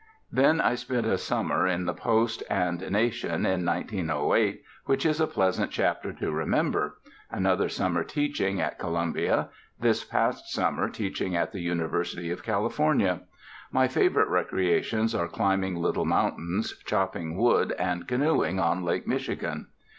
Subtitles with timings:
[0.31, 5.27] "Then I spent a summer in the Post and Nation in 1908, which is a
[5.27, 6.97] pleasant chapter to remember;
[7.29, 13.21] another summer teaching at Columbia; this past summer teaching at the University of California.
[13.71, 19.67] My favorite recreations are climbing little mountains, chopping wood, and canoeing on Lake Michigan.